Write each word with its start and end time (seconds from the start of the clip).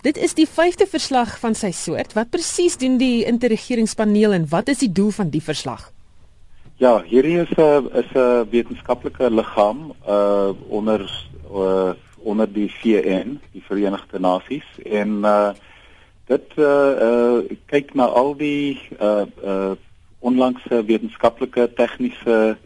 Dit 0.00 0.16
is 0.16 0.34
die 0.38 0.46
5de 0.46 0.86
verslag 0.86 1.38
van 1.42 1.56
sy 1.58 1.72
soort. 1.74 2.12
Wat 2.14 2.30
presies 2.30 2.76
doen 2.78 3.00
die 3.00 3.24
interregeringspaneel 3.26 4.36
en 4.36 4.44
wat 4.50 4.68
is 4.70 4.78
die 4.78 4.92
doel 4.94 5.10
van 5.10 5.32
die 5.34 5.42
verslag? 5.42 5.88
Ja, 6.78 7.00
hierdie 7.02 7.40
is 7.42 7.50
'n 7.56 7.88
is 7.98 8.10
'n 8.14 8.46
wetenskaplike 8.50 9.30
liggaam 9.30 9.92
uh 10.06 10.50
onder 10.68 11.02
uh 11.50 11.92
onder 12.22 12.52
die 12.52 12.70
VN, 12.70 13.40
die 13.52 13.62
Verenigde 13.62 14.20
Nasies 14.20 14.68
en 14.84 15.08
uh 15.24 15.50
dit 16.26 16.46
uh 16.56 16.94
uh 17.08 17.38
kyk 17.66 17.94
na 17.94 18.04
al 18.04 18.36
die 18.36 18.78
uh 19.00 19.26
uh 19.44 19.74
onlangse 20.20 20.84
wetenskaplike, 20.84 21.74
tegniese 21.74 22.56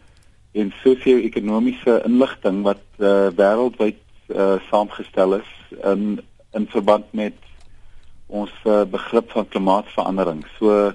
en 0.51 0.73
sosio-ekonomiese 0.83 2.01
inligting 2.05 2.61
wat 2.61 2.85
uh 2.99 3.33
wêreldwyd 3.33 3.97
uh 4.27 4.61
saamgestel 4.69 5.33
is 5.33 5.49
in 5.83 6.21
in 6.53 6.67
verband 6.69 7.05
met 7.11 7.37
ons 8.27 8.51
uh, 8.65 8.83
begrip 8.89 9.31
van 9.31 9.47
klimaatsverandering. 9.47 10.45
So 10.57 10.93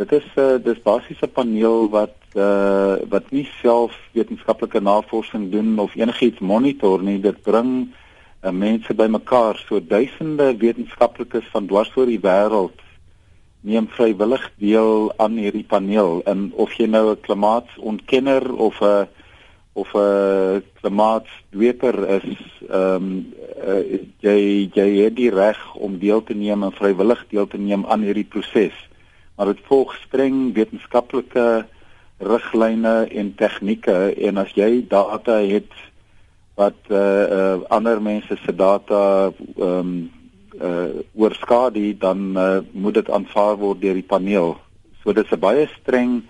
dit 0.00 0.12
is 0.12 0.28
uh, 0.40 0.56
dis 0.62 0.82
basies 0.82 1.20
'n 1.20 1.32
paneel 1.32 1.88
wat 1.90 2.16
uh, 2.34 2.96
wat 3.08 3.30
nie 3.30 3.48
self 3.60 3.92
wetenskaplike 4.12 4.80
navorsing 4.80 5.50
doen 5.50 5.78
of 5.78 5.94
enigiets 5.94 6.40
monitor 6.40 7.02
nie. 7.02 7.20
Dit 7.20 7.42
bring 7.42 7.92
uh, 8.42 8.50
mense 8.50 8.94
bymekaar, 8.94 9.60
so 9.68 9.80
duisende 9.80 10.56
wetenskaplikes 10.56 11.50
van 11.52 11.66
dwars 11.66 11.92
oor 11.96 12.06
die 12.06 12.22
wêreld 12.22 12.80
neem 13.62 13.86
vrywillig 13.94 14.42
deel 14.58 15.12
aan 15.22 15.36
hierdie 15.38 15.66
paneel 15.66 16.22
en 16.26 16.50
of 16.58 16.72
jy 16.74 16.86
nou 16.90 17.10
'n 17.10 17.20
klimaatontkenner 17.20 18.54
of 18.54 18.80
'n 18.80 19.06
of 19.72 19.94
'n 19.94 20.62
klimaatsdweper 20.80 22.08
is, 22.08 22.38
ehm 22.68 22.94
um, 22.94 23.34
uh, 23.66 24.00
jy 24.20 24.70
jy 24.74 24.88
het 25.04 25.16
die 25.16 25.30
reg 25.30 25.60
om 25.74 25.98
deel 25.98 26.22
te 26.24 26.34
neem 26.34 26.62
en 26.62 26.72
vrywillig 26.72 27.24
deel 27.30 27.46
te 27.46 27.58
neem 27.58 27.86
aan 27.86 28.02
hierdie 28.02 28.28
proses. 28.28 28.74
Maar 29.36 29.52
dit 29.52 29.62
volg 29.68 29.94
streng 30.06 30.52
wetenskaplike 30.54 31.64
riglyne 32.22 33.06
en 33.10 33.34
tegnieke 33.34 34.14
en 34.28 34.38
as 34.38 34.52
jy 34.54 34.84
data 34.88 35.40
het 35.40 35.72
wat 36.54 36.76
eh 36.88 36.96
uh, 36.96 37.24
uh, 37.38 37.60
ander 37.68 38.02
mense 38.02 38.36
se 38.44 38.52
data 38.54 39.32
ehm 39.56 39.68
um, 39.68 40.10
eh 40.60 40.68
uh, 40.68 40.90
oorskadu 41.14 41.96
dan 41.98 42.36
uh, 42.36 42.58
moet 42.72 42.94
dit 42.94 43.10
aanvaar 43.10 43.56
word 43.56 43.80
deur 43.80 43.94
die 43.94 44.10
paneel. 44.14 44.56
So 45.02 45.12
dit 45.12 45.24
is 45.24 45.32
'n 45.32 45.40
baie 45.40 45.68
streng 45.80 46.22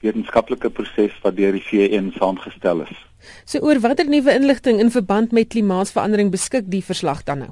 wetenskaplike 0.00 0.70
proses 0.70 1.14
wat 1.22 1.36
deur 1.36 1.52
die 1.56 1.64
VN 1.64 2.12
saamgestel 2.16 2.84
is. 2.86 2.98
So 3.44 3.60
oor 3.64 3.80
watter 3.84 4.08
nuwe 4.08 4.32
inligting 4.32 4.80
in 4.80 4.90
verband 4.90 5.32
met 5.36 5.52
klimaatsverandering 5.52 6.30
beskik 6.32 6.70
die 6.72 6.84
verslag 6.84 7.24
dan 7.28 7.44
nou? 7.44 7.50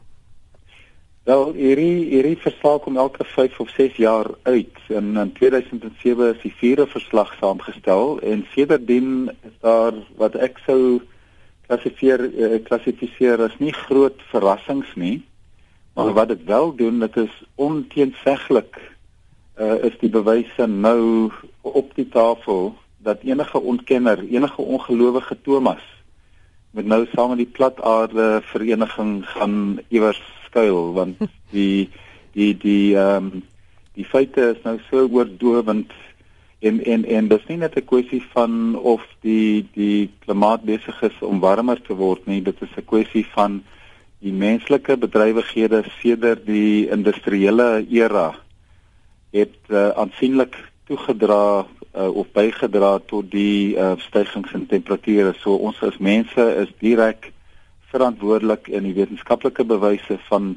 Wel, 1.29 1.51
hierdie 1.53 2.09
hierdie 2.09 2.39
verslag 2.41 2.81
kom 2.87 2.97
elke 2.97 3.25
5 3.25 3.59
of 3.61 3.69
6 3.77 3.99
jaar 4.01 4.31
uit. 4.49 4.79
In, 4.89 5.13
in 5.21 5.33
2007 5.37 6.31
is 6.33 6.41
die 6.41 6.55
vierde 6.57 6.87
verslag 6.89 7.35
saamgestel 7.37 8.17
en 8.25 8.47
sedertdien 8.55 9.29
is 9.45 9.57
daar 9.61 9.93
wat 10.17 10.39
ek 10.41 10.57
sou 10.65 11.03
klassifiseer 11.69 12.25
eh, 12.33 12.57
klassifiseer 12.65 13.45
as 13.45 13.59
nie 13.61 13.75
groot 13.77 14.25
verrassings 14.33 14.95
nie. 14.97 15.19
Maar 15.99 16.15
wat 16.17 16.33
dit 16.33 16.45
wel 16.49 16.73
doen, 16.79 17.01
dit 17.05 17.17
is 17.27 17.35
onteenseglik 17.61 18.81
uh, 19.61 19.85
is 19.85 19.99
die 20.01 20.11
bewyse 20.11 20.67
nou 20.67 21.31
op 21.63 21.95
die 21.95 22.09
tafel 22.09 22.75
dat 22.99 23.23
enige 23.23 23.61
ontkenner, 23.61 24.19
enige 24.19 24.63
ongelowige 24.63 25.37
Thomas 25.43 25.85
met 26.71 26.87
nou 26.87 27.07
saam 27.13 27.29
met 27.33 27.43
die 27.43 27.53
plataarde 27.59 28.41
vereniging 28.51 29.23
gaan 29.27 29.79
iewers 29.89 30.21
skuil 30.47 30.93
want 30.93 31.17
die 31.55 31.89
die 32.37 32.53
die 32.57 32.97
ehm 32.97 33.31
um, 33.33 33.47
die 33.99 34.07
feite 34.07 34.53
is 34.55 34.61
nou 34.63 34.77
so 34.91 35.09
oordowend 35.11 35.93
en 36.59 36.85
en 36.85 37.05
en 37.05 37.29
dis 37.29 37.47
nie 37.49 37.57
net 37.59 37.75
'n 37.77 37.85
kwessie 37.85 38.23
van 38.35 38.77
of 38.77 39.03
die 39.27 39.67
die 39.75 40.11
klimaat 40.25 40.63
besig 40.63 41.03
is 41.03 41.17
om 41.21 41.41
warmer 41.41 41.83
te 41.83 41.95
word 41.95 42.27
nie 42.27 42.43
dit 42.43 42.63
is 42.63 42.77
'n 42.77 42.85
kwessie 42.93 43.27
van 43.35 43.63
die 44.21 44.33
menslike 44.33 44.97
bedrywighede 44.97 45.83
sedert 46.01 46.47
die 46.47 46.91
industriële 46.91 47.87
era 47.91 48.35
het 49.35 49.57
uh, 49.69 49.89
aansienlik 49.89 50.57
toegedra 50.89 51.67
uh, 51.95 52.09
of 52.17 52.31
bygedra 52.33 52.99
tot 53.07 53.31
die 53.31 53.77
uh, 53.77 53.93
stygings 53.99 54.53
in 54.57 54.67
temperature. 54.67 55.35
So 55.43 55.59
ons 55.61 55.81
as 55.83 55.99
mense 55.99 56.49
is 56.63 56.73
direk 56.81 57.33
verantwoordelik 57.93 58.69
in 58.69 58.89
die 58.89 58.97
wetenskaplike 58.97 59.65
bewyse 59.65 60.19
van 60.29 60.57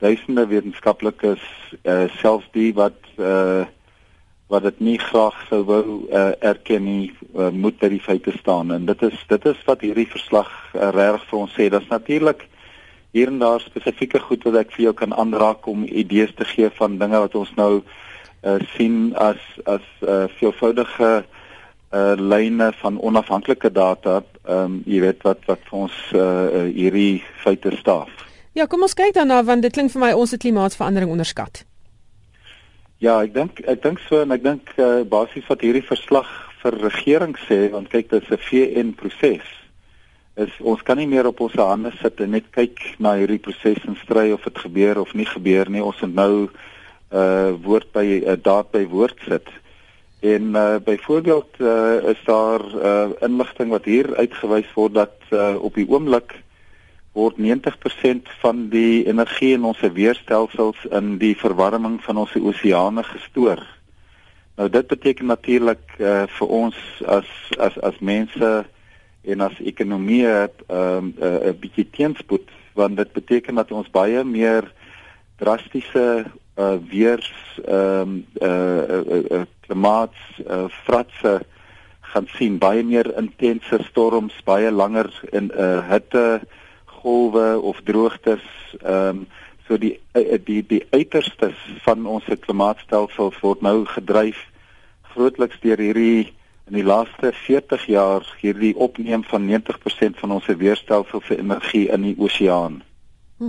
duisende 0.00 0.46
wetenskaplikes 0.48 1.42
uh, 1.84 2.08
selfs 2.20 2.48
die 2.56 2.72
wat 2.76 2.98
uh, 3.18 3.66
wat 4.50 4.64
dit 4.66 4.80
nie 4.82 4.96
graag 4.98 5.36
sou 5.46 5.60
wou 5.68 5.84
uh, 6.10 6.32
erken 6.42 6.82
nie 6.82 7.12
uh, 7.36 7.52
moet 7.54 7.76
by 7.78 7.92
die 7.92 8.02
feite 8.02 8.32
staan. 8.34 8.72
En 8.74 8.88
dit 8.88 9.02
is 9.06 9.18
dit 9.30 9.44
is 9.46 9.60
wat 9.68 9.84
hierdie 9.86 10.08
verslag 10.10 10.50
uh, 10.74 10.88
reg 10.96 11.22
vir 11.28 11.38
ons 11.38 11.52
sê. 11.54 11.68
Dit's 11.70 11.92
natuurlik 11.92 12.48
hier 13.14 13.30
en 13.30 13.38
daar 13.42 13.62
spesifieke 13.62 14.18
goed 14.24 14.42
wat 14.48 14.58
ek 14.64 14.74
vir 14.74 14.88
jou 14.88 14.94
kan 14.98 15.14
aanraak 15.14 15.68
om 15.70 15.84
idees 15.86 16.32
te 16.34 16.46
gee 16.48 16.70
van 16.80 16.98
dinge 16.98 17.22
wat 17.26 17.36
ons 17.38 17.52
nou 17.58 17.72
sien 18.76 19.12
as 19.16 19.40
as 19.66 19.84
uh, 20.00 20.24
veelvoudige 20.38 21.24
uh 21.90 22.14
lyne 22.16 22.72
van 22.72 23.00
onafhanklike 23.00 23.70
data, 23.72 24.22
ehm 24.46 24.64
um, 24.64 24.82
jy 24.86 25.00
weet 25.00 25.22
wat 25.26 25.42
wat 25.46 25.58
vir 25.70 25.78
ons 25.78 25.96
uh 26.14 26.66
hierdie 26.70 27.22
feite 27.42 27.74
staaf. 27.76 28.08
Ja, 28.54 28.66
kom 28.66 28.82
ons 28.82 28.94
kyk 28.94 29.14
daarna 29.14 29.42
want 29.44 29.62
dit 29.62 29.72
klink 29.72 29.90
vir 29.90 30.00
my 30.00 30.12
ons 30.12 30.30
het 30.30 30.40
klimaatsverandering 30.40 31.10
onderskat. 31.10 31.64
Ja, 32.98 33.18
ek 33.22 33.34
dink 33.34 33.60
ek 33.66 33.82
dink 33.82 33.98
so 34.06 34.22
en 34.22 34.30
ek 34.30 34.42
dink 34.42 34.70
uh 34.78 35.02
basies 35.02 35.46
wat 35.50 35.62
hierdie 35.66 35.86
verslag 35.86 36.30
vir 36.62 36.76
regering 36.82 37.34
sê, 37.48 37.70
want 37.72 37.90
kyk 37.90 38.10
dit 38.10 38.22
is 38.22 38.30
'n 38.30 38.44
VN 38.48 38.94
proses. 38.94 39.46
Is 40.36 40.52
ons 40.60 40.82
kan 40.82 40.96
nie 40.96 41.06
meer 41.06 41.26
op 41.26 41.40
ons 41.40 41.54
hande 41.54 41.92
sit 42.02 42.20
en 42.20 42.30
net 42.30 42.50
kyk 42.52 42.78
na 42.98 43.14
hierdie 43.16 43.42
proses 43.42 43.82
en 43.86 43.96
stry 43.96 44.30
of 44.30 44.44
dit 44.44 44.58
gebeur 44.58 45.00
of 45.00 45.14
nie 45.14 45.26
gebeur 45.26 45.70
nie. 45.70 45.82
Ons 45.82 46.00
moet 46.00 46.14
nou 46.14 46.50
uh 47.12 47.52
woord 47.62 47.92
by 47.92 48.04
uh, 48.22 48.36
daad 48.42 48.70
by 48.70 48.84
woord 48.86 49.18
sit. 49.26 49.48
En 50.20 50.54
uh, 50.54 50.76
byvoorbeeld 50.84 51.58
uh, 51.58 51.96
is 52.12 52.20
daar 52.24 52.60
uh, 52.60 53.08
inligting 53.20 53.70
wat 53.70 53.84
hier 53.84 54.16
uitgewys 54.16 54.68
word 54.74 54.94
dat 54.94 55.16
uh, 55.30 55.56
op 55.58 55.74
die 55.74 55.88
oomblik 55.88 56.34
word 57.12 57.38
90% 57.38 58.28
van 58.40 58.68
die 58.70 59.06
energie 59.08 59.54
in 59.56 59.64
ons 59.64 59.80
weerstelsels 59.80 60.84
in 60.90 61.16
die 61.18 61.34
verwarming 61.36 61.98
van 62.04 62.20
ons 62.22 62.36
oseane 62.36 63.02
gestoor. 63.02 63.64
Nou 64.60 64.68
dit 64.68 64.86
beteken 64.86 65.26
natuurlik 65.26 65.96
uh, 65.98 66.26
vir 66.28 66.52
ons 66.52 66.76
as 67.08 67.28
as 67.58 67.78
as 67.80 67.98
mense 67.98 68.50
en 69.24 69.40
as 69.40 69.56
ekonomie 69.64 70.26
'n 70.26 70.50
uh, 70.68 71.00
uh, 71.18 71.52
bietjie 71.60 71.88
teenspoed 71.90 72.48
want 72.74 72.96
dit 72.96 73.12
beteken 73.12 73.54
dat 73.54 73.72
ons 73.72 73.90
baie 73.90 74.24
meer 74.24 74.72
drastiese 75.36 76.24
uh, 76.56 76.76
weers 76.88 77.30
ehm 77.64 78.00
um, 78.00 78.26
uh, 78.42 78.82
uh, 78.88 79.24
uh, 79.30 79.42
klimaat 79.66 80.14
uh, 80.46 80.64
fratse 80.84 81.40
gaan 82.00 82.26
sien 82.26 82.58
baie 82.58 82.82
meer 82.82 83.10
intense 83.18 83.78
storms 83.90 84.34
baie 84.44 84.70
langer 84.70 85.10
in 85.32 85.50
uh, 85.54 85.78
hitte 85.90 86.40
golwe 87.02 87.60
of 87.60 87.80
droogtes 87.84 88.46
ehm 88.82 89.22
um, 89.22 89.26
so 89.66 89.78
die 89.78 90.00
uh, 90.18 90.38
die 90.44 90.62
die 90.66 90.82
uiterstes 90.90 91.58
van 91.86 92.06
ons 92.06 92.26
klimaatstelsel 92.46 93.32
word 93.40 93.62
nou 93.62 93.84
gedryf 93.86 94.40
grootliks 95.14 95.60
deur 95.62 95.78
hierdie 95.78 96.32
in 96.70 96.78
die 96.78 96.86
laaste 96.86 97.32
40 97.34 97.86
jaar 97.90 98.26
hierdie 98.38 98.76
opneem 98.78 99.24
van 99.26 99.46
90% 99.48 100.20
van 100.22 100.30
ons 100.36 100.46
weerstelsel 100.46 101.22
se 101.26 101.38
energie 101.38 101.88
in 101.90 102.06
die 102.06 102.14
oseaan. 102.18 102.82
Hm. 103.40 103.48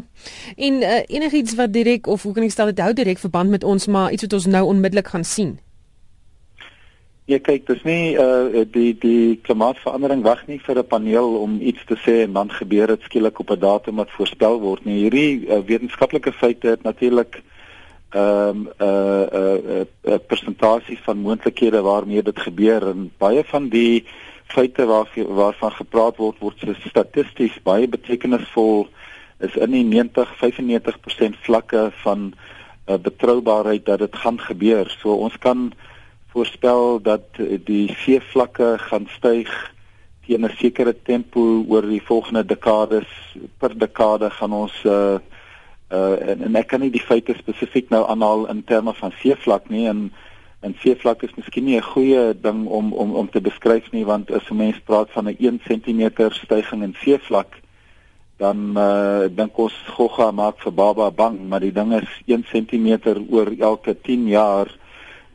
En 0.55 0.73
uh, 0.73 0.99
enigiets 1.07 1.55
wat 1.55 1.73
direk 1.73 2.07
of 2.07 2.23
hoe 2.23 2.33
kan 2.33 2.43
ek 2.47 2.53
stel 2.55 2.69
dit 2.71 2.79
hou 2.79 2.93
direk 2.95 3.19
verband 3.19 3.51
met 3.51 3.63
ons 3.67 3.87
maar 3.91 4.13
iets 4.15 4.23
wat 4.23 4.33
ons 4.39 4.47
nou 4.47 4.63
onmiddellik 4.71 5.11
gaan 5.11 5.27
sien. 5.27 5.57
Ja 7.27 7.39
kyk, 7.43 7.65
dis 7.67 7.83
nie 7.83 8.15
uh 8.19 8.63
die 8.71 8.93
die 8.99 9.35
klimaatsverandering 9.43 10.23
wag 10.23 10.45
nie 10.47 10.61
vir 10.63 10.79
'n 10.79 10.87
paneel 10.87 11.35
om 11.41 11.59
iets 11.59 11.83
te 11.91 11.97
sê 12.05 12.23
en 12.23 12.33
dan 12.39 12.51
gebeur 12.51 12.87
dit 12.87 13.01
skielik 13.01 13.39
op 13.39 13.51
'n 13.51 13.59
datum 13.59 13.95
wat 13.95 14.15
voorspel 14.15 14.59
word 14.59 14.85
nie. 14.85 15.01
Hierdie 15.03 15.47
uh, 15.47 15.59
wetenskaplike 15.59 16.31
feite 16.31 16.67
het 16.67 16.83
natuurlik 16.83 17.41
ehm 18.11 18.49
um, 18.49 18.69
'n 18.79 18.83
uh, 18.83 19.27
'n 19.27 19.67
uh, 19.67 19.83
'n 19.83 19.87
uh, 20.11 20.19
persentasie 20.27 20.99
van 21.03 21.17
moontlikhede 21.17 21.81
waarmee 21.81 22.23
dit 22.23 22.39
gebeur 22.39 22.87
en 22.87 23.11
baie 23.17 23.43
van 23.43 23.69
die 23.69 24.05
feite 24.47 24.85
waar 24.85 25.07
waarvan 25.27 25.71
gepraat 25.71 26.17
word 26.17 26.39
word 26.39 26.63
statisties 26.87 27.59
baie 27.63 27.87
betekenisvol 27.87 28.87
is 29.41 29.55
in 29.55 29.71
die 29.71 29.83
90 29.83 30.35
95% 30.39 31.41
vlakke 31.41 31.91
van 32.03 32.33
uh, 32.33 32.95
betroubaarheid 32.95 33.85
dat 33.85 33.99
dit 33.99 34.15
gaan 34.15 34.39
gebeur. 34.39 34.89
So 35.01 35.13
ons 35.13 35.37
kan 35.37 35.71
voorspel 36.31 37.01
dat 37.01 37.37
die 37.65 37.95
seevlakke 38.05 38.77
gaan 38.79 39.07
styg 39.17 39.51
teen 40.25 40.45
'n 40.45 40.55
sekere 40.57 40.95
tempo 41.03 41.65
oor 41.67 41.81
die 41.81 42.01
volgende 42.01 42.45
dekades. 42.45 43.09
Per 43.57 43.77
dekade 43.77 44.29
gaan 44.29 44.53
ons 44.53 44.83
uh 44.85 45.19
Uh 45.91 46.29
en, 46.29 46.41
en 46.41 46.55
ek 46.55 46.69
kan 46.71 46.79
nie 46.79 46.91
die 46.91 47.03
feite 47.03 47.33
spesifiek 47.35 47.89
nou 47.91 48.05
aanhaal 48.07 48.45
in 48.47 48.61
terme 48.63 48.93
van 48.95 49.11
seevlak 49.19 49.65
nie 49.69 49.89
en 49.91 50.05
en 50.63 50.75
seevlak 50.79 51.25
is 51.27 51.33
miskien 51.35 51.65
nie 51.65 51.75
'n 51.75 51.83
goeie 51.83 52.21
ding 52.41 52.61
om 52.67 52.93
om 52.93 53.11
om 53.21 53.29
te 53.29 53.41
beskryf 53.41 53.91
nie 53.91 54.05
want 54.05 54.31
as 54.31 54.47
'n 54.49 54.55
mens 54.55 54.79
praat 54.85 55.11
van 55.11 55.27
'n 55.27 55.35
1 55.39 55.59
cm 55.67 56.31
stygings 56.31 56.83
in 56.83 56.95
seevlak 57.03 57.59
dan 58.41 58.73
uh 58.77 59.29
dink 59.29 59.57
ons 59.61 59.75
gogga 59.95 60.31
maak 60.33 60.57
vir 60.63 60.73
baba 60.73 61.11
bang 61.13 61.37
maar 61.49 61.61
die 61.61 61.73
ding 61.75 61.93
is 61.93 62.09
1 62.25 62.45
cm 62.49 62.89
oor 63.29 63.53
elke 63.59 63.93
10 63.93 64.27
jaar 64.31 64.71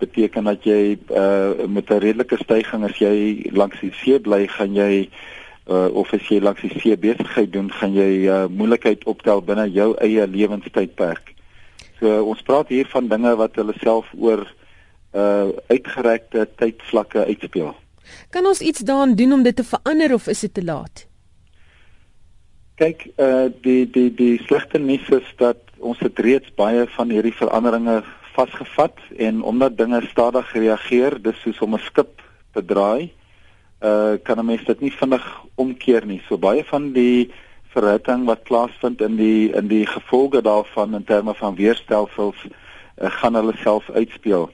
beteken 0.03 0.51
dat 0.51 0.67
jy 0.67 0.99
uh 1.11 1.67
met 1.69 1.91
'n 1.91 2.03
redelike 2.03 2.37
stygings 2.43 2.91
as 2.91 2.99
jy 2.99 3.47
langs 3.53 3.81
die 3.81 3.95
see 4.03 4.19
bly 4.19 4.47
gaan 4.47 4.75
jy 4.75 5.09
uh 5.67 5.89
of 5.95 6.13
as 6.13 6.29
jy 6.29 6.41
langs 6.41 6.61
die 6.61 6.81
see 6.81 6.97
besigheid 6.97 7.53
doen 7.53 7.71
gaan 7.71 7.95
jy 7.95 8.27
uh 8.27 8.47
moeilikheid 8.49 9.05
optel 9.05 9.43
binne 9.43 9.67
jou 9.71 9.95
eie 9.99 10.27
lewenstydperk. 10.27 11.35
So 12.01 12.23
ons 12.23 12.43
praat 12.43 12.69
hier 12.69 12.87
van 12.87 13.09
dinge 13.09 13.37
wat 13.37 13.57
hulle 13.57 13.75
self 13.83 14.07
oor 14.19 14.47
uh 15.15 15.49
uitgerekte 15.71 16.49
tydvlakke 16.57 17.27
uitspeel. 17.27 17.75
Kan 18.31 18.47
ons 18.47 18.61
iets 18.61 18.81
daaraan 18.87 19.15
doen 19.15 19.33
om 19.33 19.43
dit 19.43 19.57
te 19.57 19.65
verander 19.65 20.15
of 20.15 20.27
is 20.27 20.41
dit 20.41 20.55
te 20.55 20.65
laat? 20.65 21.06
Kyk, 22.77 23.07
uh 23.17 23.49
die 23.65 23.87
die 23.89 24.11
die 24.13 24.35
slegte 24.45 24.77
nuus 24.79 25.07
is 25.09 25.29
dat 25.41 25.63
ons 25.81 26.01
het 26.05 26.19
reeds 26.21 26.51
baie 26.61 26.83
van 26.93 27.09
hierdie 27.09 27.33
veranderinge 27.33 28.03
vasgevat 28.35 28.99
en 29.17 29.39
omdat 29.49 29.79
dinge 29.79 30.03
stadig 30.11 30.51
reageer, 30.53 31.17
dis 31.25 31.39
soos 31.41 31.63
om 31.65 31.75
'n 31.75 31.81
skip 31.87 32.21
te 32.53 32.61
draai, 32.61 33.09
uh 33.81 34.21
kan 34.23 34.39
'n 34.39 34.45
mens 34.45 34.65
dit 34.65 34.81
nie 34.81 34.93
vinnig 34.93 35.25
omkeer 35.55 36.05
nie. 36.05 36.21
So 36.29 36.37
baie 36.37 36.65
van 36.65 36.93
die 36.93 37.33
verhitting 37.73 38.27
wat 38.27 38.45
plaasvind 38.45 39.01
in 39.01 39.17
die 39.17 39.53
in 39.57 39.69
die 39.69 39.87
gevolge 39.87 40.43
daarvan 40.43 40.95
in 40.95 41.05
terme 41.05 41.35
van 41.35 41.57
weerstelsels 41.57 42.37
uh, 42.45 43.11
gaan 43.11 43.35
hulle 43.35 43.57
self 43.57 43.91
uitspeel. 43.91 44.51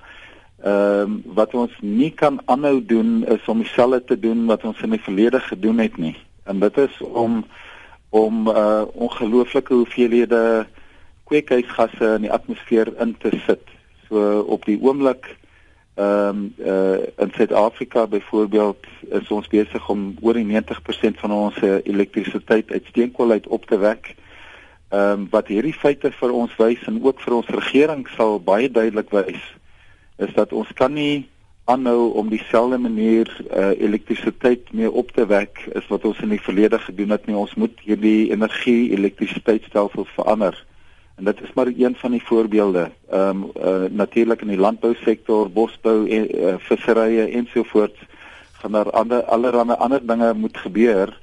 Ehm 0.62 1.10
um, 1.10 1.22
wat 1.34 1.54
ons 1.54 1.74
nie 1.80 2.10
kan 2.10 2.38
aanhou 2.44 2.78
doen 2.86 3.26
is 3.26 3.48
om 3.48 3.58
dieselfde 3.58 4.04
te 4.04 4.18
doen 4.18 4.46
wat 4.46 4.64
ons 4.64 4.80
in 4.80 4.90
die 4.90 5.02
verlede 5.02 5.40
gedoen 5.40 5.78
het 5.78 5.96
nie. 5.96 6.16
En 6.44 6.58
dit 6.58 6.78
is 6.78 7.00
om 7.00 7.44
om 8.12 8.48
uh 8.48 8.82
ongelooflike 8.92 9.74
hoeveelhede 9.74 10.66
kweekhuisgasse 11.24 12.10
in 12.18 12.26
die 12.26 12.32
atmosfeer 12.32 12.90
in 13.00 13.14
te 13.18 13.30
sit. 13.46 13.62
So 14.08 14.40
op 14.40 14.66
die 14.68 14.76
oomblik 14.80 15.30
ehm 15.94 16.28
um, 16.28 16.42
uh 16.58 17.00
in 17.24 17.32
Suid-Afrika 17.36 18.06
byvoorbeeld 18.06 18.86
is 19.20 19.28
ons 19.28 19.48
besig 19.48 19.88
om 19.88 20.12
oor 20.20 20.36
die 20.36 20.46
90% 20.48 21.20
van 21.24 21.32
ons 21.32 21.56
elektrisiteit 21.62 22.70
uit 22.70 22.92
steenkool 22.92 23.30
uit 23.30 23.46
op 23.46 23.64
te 23.66 23.78
wek. 23.78 24.14
Ehm 24.92 25.24
um, 25.24 25.26
wat 25.30 25.48
hierdie 25.48 25.76
feite 25.76 26.12
vir 26.20 26.36
ons 26.36 26.56
wys 26.60 26.84
en 26.86 27.00
ook 27.00 27.20
vir 27.20 27.40
ons 27.40 27.56
regering 27.56 28.08
sal 28.16 28.40
baie 28.40 28.68
duidelik 28.70 29.10
wys 29.10 29.42
is 30.20 30.34
dat 30.34 30.52
ons 30.52 30.68
kan 30.76 30.92
nie 30.92 31.28
aanhou 31.72 32.12
om 32.20 32.28
dieselfde 32.32 32.78
manier 32.78 33.30
uh, 33.46 33.72
elektrisiteit 33.80 34.72
mee 34.72 34.90
op 34.90 35.10
te 35.16 35.26
wek 35.26 35.64
as 35.78 35.88
wat 35.90 36.04
ons 36.08 36.20
in 36.24 36.34
die 36.34 36.42
verlede 36.42 36.78
gedoen 36.78 37.14
het 37.14 37.26
nie. 37.26 37.36
Ons 37.36 37.54
moet 37.54 37.80
hierdie 37.86 38.30
energie 38.30 38.92
elektrisiteitsstelsel 38.96 40.06
verander. 40.14 40.56
En 41.16 41.28
dit 41.28 41.42
is 41.42 41.52
maar 41.54 41.70
een 41.72 41.96
van 41.96 42.16
die 42.16 42.24
voorbeelde. 42.24 42.90
Ehm 43.10 43.42
um, 43.42 43.50
uh, 43.56 43.90
natuurlik 43.90 44.42
in 44.42 44.54
die 44.54 44.62
landbousektor 44.66 45.50
bosbou 45.50 46.08
en 46.08 46.28
uh, 46.30 46.54
visserye 46.68 47.28
ensovoorts 47.30 48.08
gaan 48.62 48.72
daar 48.72 48.90
ander 48.90 49.24
allerlei 49.24 49.76
ander 49.76 50.06
dinge 50.06 50.32
moet 50.34 50.56
gebeur 50.56 51.18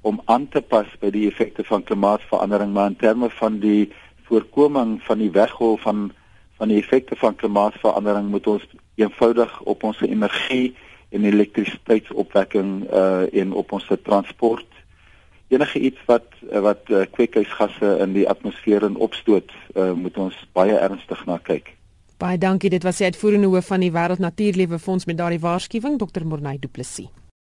om 0.00 0.20
aan 0.24 0.48
te 0.48 0.60
pas 0.60 0.86
by 1.00 1.10
die 1.10 1.26
effekte 1.30 1.64
van 1.64 1.82
klimaatsverandering 1.82 2.72
maar 2.72 2.92
in 2.92 2.96
terme 2.96 3.30
van 3.30 3.58
die 3.58 3.92
voorkoming 4.28 5.02
van 5.02 5.18
die 5.18 5.30
weggol 5.30 5.76
van 5.76 6.10
van 6.56 6.68
die 6.68 6.78
effekte 6.82 7.16
van 7.16 7.34
klimaatsverandering 7.34 8.28
moet 8.30 8.46
ons 8.46 8.66
eenvoudig 8.94 9.60
op 9.62 9.82
ons 9.82 10.00
energie 10.00 10.74
en 11.14 11.24
elektrisiteitsopwekking 11.24 12.90
uh 12.90 13.40
en 13.40 13.52
op 13.52 13.72
ons 13.72 13.90
transport 14.02 14.66
enige 15.48 15.78
iets 15.78 16.00
wat 16.06 16.26
wat 16.50 16.90
uh, 16.90 17.04
kweekhuisgasse 17.10 17.96
in 18.00 18.12
die 18.12 18.28
atmosfeer 18.28 18.82
in 18.82 18.96
opstoot 18.96 19.52
uh 19.74 19.92
moet 19.92 20.18
ons 20.18 20.46
baie 20.52 20.76
ernstig 20.78 21.26
na 21.26 21.38
kyk. 21.42 21.74
Baie 22.18 22.38
dankie 22.38 22.70
dit 22.70 22.82
was 22.82 23.02
die 23.02 23.10
uitvoerende 23.10 23.50
hoof 23.50 23.66
van 23.66 23.82
die 23.82 23.92
Wêreld 23.92 24.22
Natuurlewe 24.22 24.78
Fonds 24.78 25.04
met 25.04 25.18
daardie 25.18 25.42
waarskuwing 25.42 25.98
Dr. 25.98 26.24
Morney 26.24 26.58
Du 26.58 26.68
Plessis. 26.68 27.10